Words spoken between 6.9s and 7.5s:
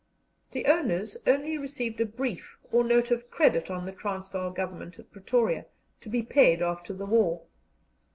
the war.